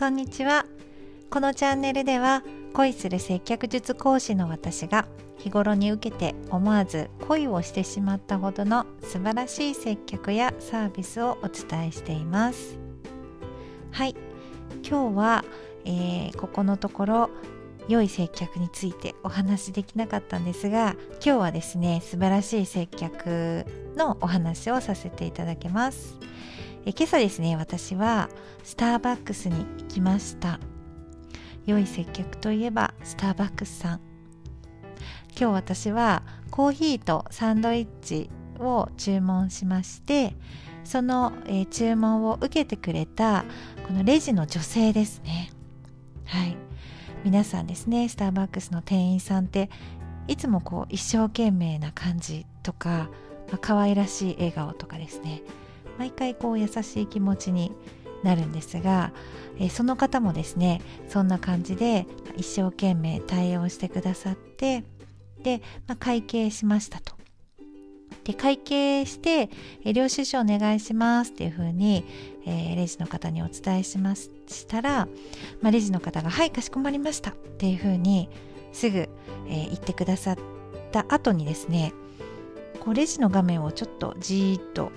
[0.00, 0.64] こんにちは。
[1.28, 2.42] このチャンネルでは
[2.72, 12.78] 恋する接客術講師の私が日頃に受けて思わず恋をしてしまったほどの素晴らしい接客やサービスをお伝えしています。
[13.90, 14.16] はい。
[14.82, 15.44] 今日は、
[15.84, 17.30] えー、ここのところ
[17.86, 26.16] 良い接客についてお話しできなかったんですが今日はですね素晴らしい接客のお話をさせていただきます。
[26.86, 28.30] え今朝ですね私は
[28.64, 30.58] スターバックスに行きました。
[31.66, 34.00] 良い接客といえばスターバックスさん。
[35.38, 40.34] 今日私はコーヒーとサンドイッチを注文しまして
[40.84, 43.44] その、えー、注文を受けてくれた
[43.86, 45.50] このレジの女性ですね。
[46.24, 46.56] はい。
[47.24, 49.68] 皆さんですねスターバックスの店員さんって
[50.26, 53.10] いつもこう一生懸命な感じとか、
[53.48, 55.42] まあ、可愛らしい笑顔とかですね。
[56.00, 57.72] 毎回こう優しい気持ちに
[58.22, 59.12] なるんですが、
[59.58, 60.80] えその方もですね
[61.10, 62.06] そんな感じで
[62.38, 64.82] 一生懸命対応してくださって
[65.42, 67.14] で、まあ、会計しましたと。
[68.24, 69.50] で会計して
[69.84, 72.04] 「領収書お願いします」っていうふうに、
[72.46, 74.30] えー、レジの方にお伝えしまし
[74.66, 75.06] たら、
[75.60, 78.30] まあ、レジの方が「はいかしこまりました」っていうふうに
[78.72, 79.08] すぐ、
[79.48, 80.36] え、言ってくださっ
[80.92, 81.92] た後にですね
[82.80, 84.92] こうレジの画面をちょっとじーっと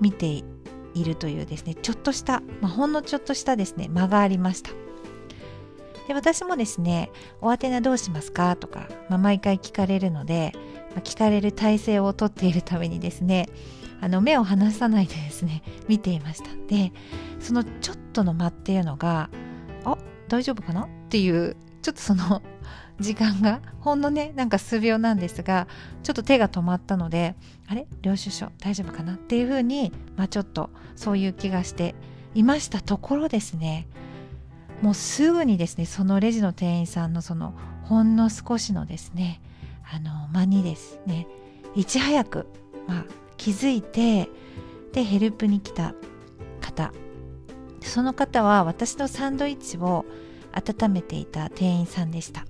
[0.00, 0.44] 見て
[0.94, 4.70] いるというですねちょっとした、まあ、ほんのちょっとしたですね間がありました。
[6.06, 10.52] で私もですね「おあてなどうしますか?」とか、まあ、毎回聞かれるので、
[10.90, 13.48] まあ、聞かれる体制をとっているためにですね
[14.00, 16.50] あの目を離さないでですね 見ていました。
[16.68, 16.92] で
[17.40, 19.30] そのちょっとの間っていうのが
[19.84, 19.96] あ
[20.28, 20.82] 大丈夫かな？
[20.82, 22.42] っていうちょっとその
[23.00, 25.66] 時間がほんのねなんか数秒なんですが
[26.02, 27.34] ちょっと手が止まったので
[27.66, 27.86] あれ？
[28.02, 29.14] 領収書大丈夫かな？
[29.14, 31.94] っていうふうに、まあ、ちょっとそういう気がして
[32.34, 33.88] いましたところですね。
[34.82, 37.54] もうすぐにですねそのレジの店員さんのその
[37.84, 39.40] ほんの少しのですね
[39.92, 41.26] あの間にですね
[41.74, 42.46] いち早く、
[42.86, 43.04] まあ、
[43.36, 44.28] 気づいて
[44.92, 45.94] でヘルプに来た
[46.60, 46.92] 方。
[47.82, 50.06] その方は私のサンドイッチを
[50.52, 52.46] 温めていた店員さんでした。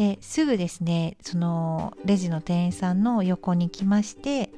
[0.00, 4.50] ですぐですねそのレジの店員さんの横に来まして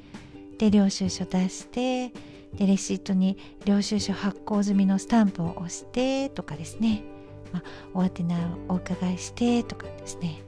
[0.57, 2.13] で領収書出して
[2.55, 7.03] でレシートに領収書発行済みのスタンプを押してとかですね、
[7.51, 8.39] まあ、お宛名を
[8.69, 10.41] お伺いしてとかですね、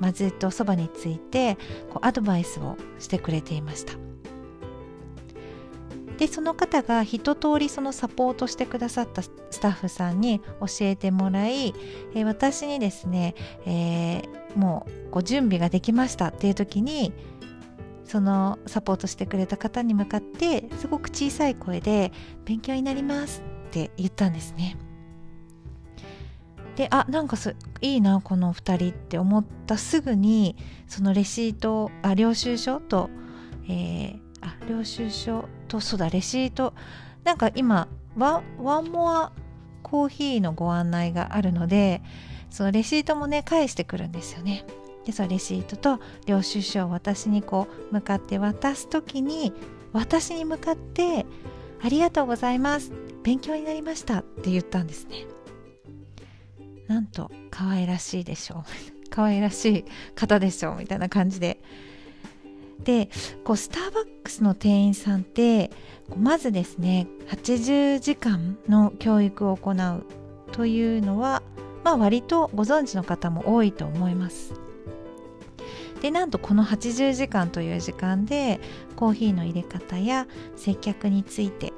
[0.00, 1.56] まあ、ずっとそばについて
[1.90, 3.94] こうアドバイスをしてくれていました。
[6.18, 11.74] でその方が一通りそのサポートしてくださったスタッフさんに教えてもらい、
[12.14, 13.34] えー、私にですね、
[13.66, 17.12] えー、もうご準備ができましたっていう時に
[18.04, 22.12] そのサポートしてくれた方に向かってすごく小さい声で
[22.46, 24.76] 「勉強になります」って言ったんですね。
[26.76, 30.56] であなんかすいいなこの2人って思ったすぐに
[30.86, 33.08] そのレシートあ領収書と、
[33.66, 36.74] えー、あ領収書とそうだレシート。
[37.24, 39.32] なんか今ワワンモア
[39.82, 42.02] コーヒーのご案内があるので
[42.50, 44.64] そのレシートもね返してくるんですよね。
[45.04, 49.52] でそのレシートと領収書を私にこう向かって渡す時に
[49.92, 51.26] 私に向かって
[51.82, 52.92] 「ありがとうございます
[53.22, 55.26] 勉強になりました」って言ったんですね。
[56.88, 58.64] なんと可愛らしいでしょう。
[59.10, 59.84] 可愛らしい
[60.14, 61.60] 方でしょうみたいな感じで。
[62.84, 63.08] で
[63.44, 65.70] こうスターバックスの店員さんって
[66.16, 70.04] まずですね80時間の教育を行う
[70.52, 71.42] というのは、
[71.84, 74.54] まあ、割とご存知の方も多いと思います。
[76.00, 78.60] でなんとこの80時間という時間で
[78.96, 81.72] コーヒーの入れ方や接客について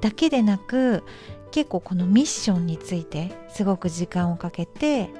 [0.00, 1.04] だけでなく
[1.50, 5.10] 結構このミッションについてすごく時間をかけて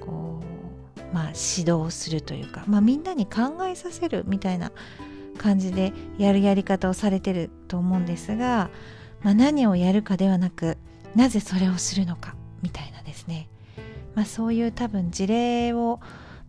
[0.00, 0.49] こう
[1.12, 4.72] まあ、指導するというか、まあ、みんなに考えさせるみたいな
[5.38, 8.70] 感じでやるやり方をされてると思うんですが、
[9.22, 10.76] まあ、何をやるかではなく
[11.14, 13.48] なぜそれをするのかみたいなですね、
[14.14, 16.00] まあ、そういう多分事例を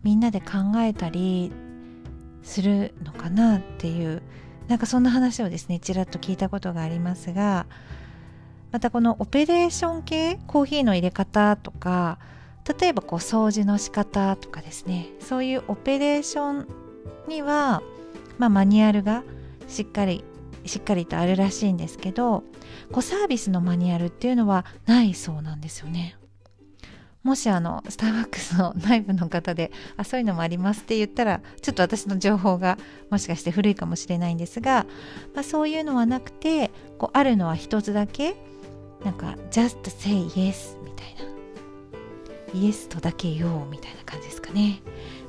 [0.02, 1.52] みんなで考えたり
[2.42, 4.22] するのかなっていう
[4.68, 7.66] なんかそんな話をですねちらっと聞いたことがありますが
[8.72, 12.18] またこのオペレーション系コーヒーの入れ方とか
[12.80, 16.68] 例えばこう掃除の仕方とかですねそういうオペレーション
[17.28, 17.82] には、
[18.38, 19.24] まあ、マニュアルが
[19.68, 20.24] しっかり
[20.64, 22.44] しっかりとあるらしいんですけど
[22.92, 26.16] こうサービスのマニュアルっていうのはないそうなんですよね。
[27.22, 32.78] もしあのスターバックスの内部の方であそういうのもありますって言ったらちょっと私の情報が
[33.10, 34.86] もしかして古いかもしれないんですが、
[35.32, 38.34] まあ、そういうのはなくてこうあるのは一つだけ
[39.04, 41.01] なんか just say yes みたいな
[42.54, 44.82] イエスとだけ言おうみたいな感じですかね。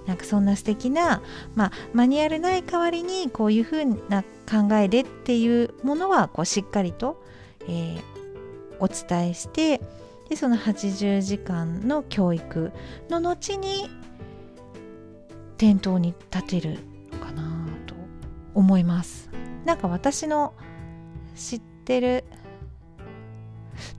[0.05, 1.21] なんかそんな素敵な、
[1.55, 7.23] まあ、マニュアルない代わりにこういうふうな考えでっていうものはこうしっかりと、
[7.61, 8.01] えー、
[8.79, 9.79] お伝えして
[10.29, 12.71] でその80時間の教育
[13.09, 13.89] の後に
[15.57, 16.79] 店頭に立てる
[17.13, 17.95] のかなと
[18.53, 19.29] 思います。
[19.63, 20.53] なんか私の
[21.35, 22.25] 知ってる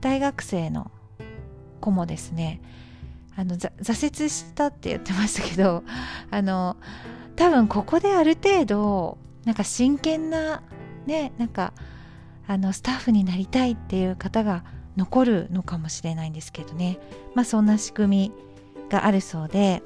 [0.01, 0.91] 大学生の
[1.81, 2.61] 子もですね
[3.35, 5.83] あの挫折したって言ってましたけど
[6.31, 6.77] あの
[7.35, 10.61] 多分ここである程度なんか真剣な
[11.05, 11.73] ねなんか
[12.47, 14.63] あのスタッフになりたいっていう方が
[14.95, 16.97] 残るのかもしれないんですけどね。
[17.33, 18.31] まあそんな仕組み
[18.89, 19.81] があるそうで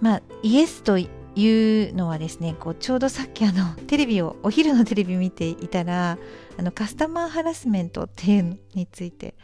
[0.00, 1.08] まあイエスとい
[1.84, 6.18] うのはですねこうちょうどさっきあの テレビをお昼のテレビ見ていたら
[6.58, 9.34] あのカスタマーハラスメントっていうのについて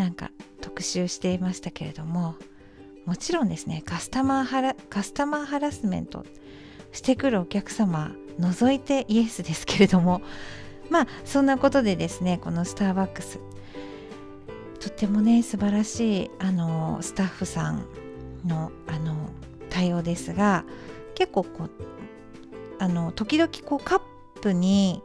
[0.00, 0.30] なんか
[0.62, 2.34] 特集していましたけれども
[3.04, 6.24] もちろんですねカスタマーハラカスタマーハラスメント
[6.90, 10.22] してくるお客様除いてイエスですけれども
[10.88, 13.40] まあそんなことでですねこのスターバックス
[14.80, 17.84] とってもね素晴らしいあのスタッフさん
[18.46, 19.28] のあの
[19.68, 20.64] 対応ですが
[21.14, 21.70] 結構こう
[22.78, 24.00] あの時々こうカッ
[24.40, 25.02] プに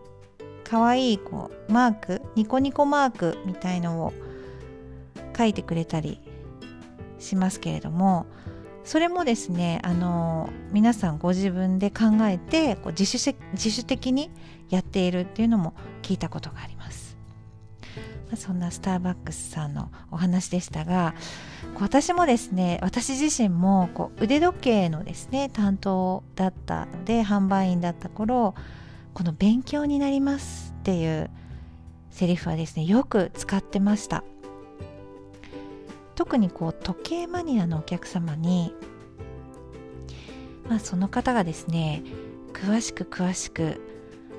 [0.63, 4.13] 可愛いこうマークニコニコマークみたいのを
[5.35, 6.21] 書いてくれたり
[7.19, 8.25] しますけれども
[8.83, 14.29] それもですねあの皆さんご自分で考えてこう自主自主的に
[14.69, 15.73] やっているっていうのも
[16.03, 17.17] 聞いたことがあります。
[18.27, 21.13] まあ、そんなスターバックスさんのお話でしたが
[21.79, 28.55] 私もですね私自身もこう腕時計のですね担当だったので販売員だった頃
[29.13, 31.29] この勉強になりますっていう
[32.09, 34.23] セリフはですねよく使ってました
[36.15, 38.73] 特にこう時計マニアのお客様に、
[40.69, 42.03] まあ、その方がですね
[42.53, 43.81] 詳しく詳しく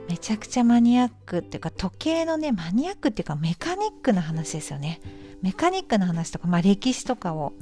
[0.08, 5.00] めちゃくちゃマニアックっていうか時計のねマニアックっていうかメカニックな話ですよね。
[5.42, 7.52] メカニックな話とか、まあ、歴史とかを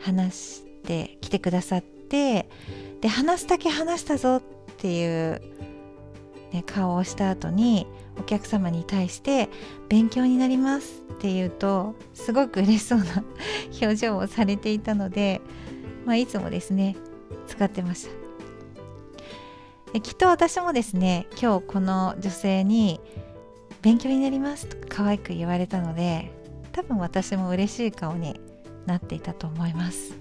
[0.00, 2.48] 話してきてくださって
[3.00, 4.42] で話すだけ話したぞっ
[4.78, 5.40] ていう、
[6.54, 9.48] ね、顔をした後にお客様に対して
[9.88, 13.24] 勉強になりますって言うとすごく嬉しそうな
[13.82, 15.40] 表情をされていたので、
[16.06, 16.94] まあ、いつもですね
[17.48, 18.06] 使ってまし
[19.92, 20.00] た。
[20.00, 23.00] きっと私もですね今日この女性に
[23.82, 26.32] 勉強になりますと可愛く言われたので
[26.72, 28.40] 多分私も嬉しい顔に
[28.86, 30.16] なっていたと思います。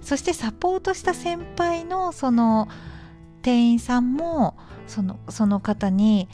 [0.00, 2.68] そしてサポートした先輩のその
[3.42, 4.49] 店員さんも
[4.90, 6.28] そのその方に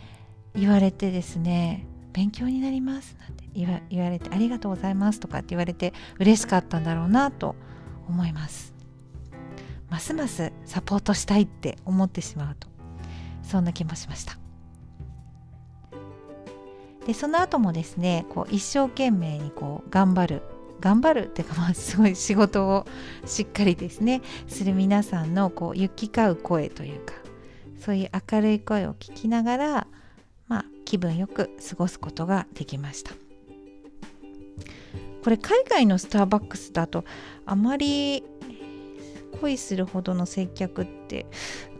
[0.54, 3.68] 言われてですね勉強になりますなんて言
[4.02, 7.54] われてありがとうございますとかって言われて嬉しかったんだろうなと
[8.08, 8.74] 思います。
[9.90, 12.68] ますますサポートしたいって思ってしまうと。
[13.42, 14.38] そんな気もしました。
[17.06, 20.42] でその後もですねこう一生懸命にこう頑張る。
[20.80, 22.86] 頑張るっていうかまあすごい仕事を
[23.24, 27.14] しっかりですねする皆さんのこう行き交う声というか
[27.80, 29.86] そういう明るい声を聞きながら、
[30.48, 33.12] まあ、気分よく過ごすことができました。
[35.22, 37.04] これ海外のスターバックスだと
[37.46, 38.22] あまり
[39.40, 41.26] 恋するほどの接客って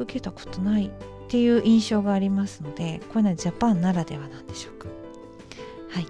[0.00, 0.90] 受けたことないっ
[1.28, 4.88] ていう印象がありますのでこういうのはジャパンならではなんでしょうか。
[5.90, 6.06] はい。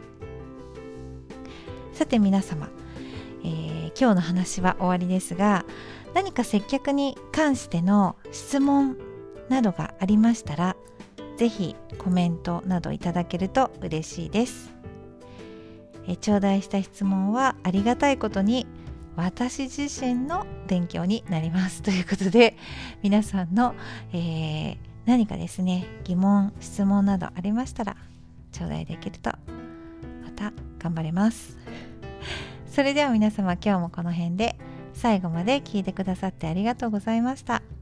[1.93, 2.71] さて皆様、
[3.45, 5.67] えー、今日の話は終わりですが
[6.15, 8.97] 何か接客に関しての質問
[9.49, 10.77] などがありましたら
[11.37, 14.75] 是非コメントなどいただけると嬉しいです。
[16.09, 18.67] え頂戴した質問はありがたいことに
[19.17, 21.83] 私自身の勉強になります。
[21.83, 22.57] ということで
[23.03, 23.75] 皆さんの、
[24.13, 24.77] えー、
[25.07, 27.97] 何かですね疑問質問などありましたら
[28.53, 31.59] 頂戴できるとまた頑張れます。
[32.71, 34.57] それでは皆様今日もこの辺で
[34.93, 37.76] 最後まで聞いてくださってありがとうございました。